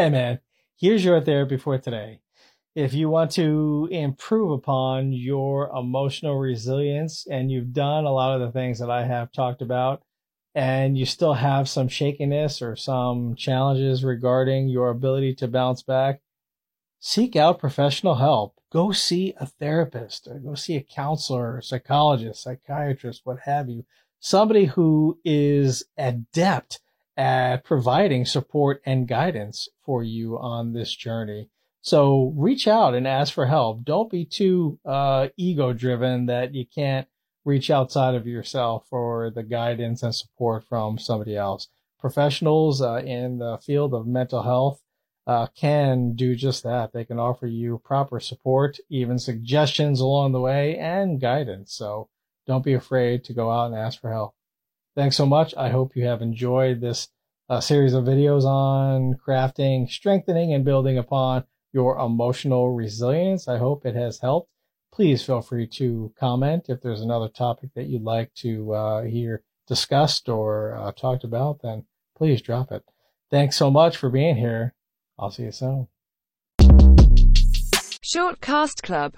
[0.00, 0.40] Hey man,
[0.78, 2.20] here's your therapy for today.
[2.74, 8.40] If you want to improve upon your emotional resilience and you've done a lot of
[8.40, 10.02] the things that I have talked about,
[10.54, 16.22] and you still have some shakiness or some challenges regarding your ability to bounce back,
[16.98, 18.58] seek out professional help.
[18.72, 23.84] Go see a therapist or go see a counselor, psychologist, psychiatrist, what have you.
[24.18, 26.80] Somebody who is adept
[27.64, 31.48] providing support and guidance for you on this journey.
[31.82, 33.84] So reach out and ask for help.
[33.84, 37.08] Don't be too uh, ego driven that you can't
[37.44, 41.68] reach outside of yourself for the guidance and support from somebody else.
[41.98, 44.82] Professionals uh, in the field of mental health
[45.26, 46.92] uh, can do just that.
[46.92, 51.72] They can offer you proper support, even suggestions along the way, and guidance.
[51.72, 52.08] So
[52.46, 54.34] don't be afraid to go out and ask for help.
[54.96, 55.54] Thanks so much.
[55.56, 57.08] I hope you have enjoyed this
[57.48, 63.48] uh, series of videos on crafting, strengthening, and building upon your emotional resilience.
[63.48, 64.50] I hope it has helped.
[64.92, 69.42] Please feel free to comment if there's another topic that you'd like to uh, hear
[69.68, 71.84] discussed or uh, talked about, then
[72.16, 72.82] please drop it.
[73.30, 74.74] Thanks so much for being here.
[75.16, 75.86] I'll see you soon.
[78.12, 79.08] Shortcast Club